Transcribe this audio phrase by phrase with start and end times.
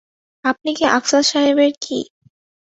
[0.45, 1.99] আপনি কি আফসার সাহেবের কী?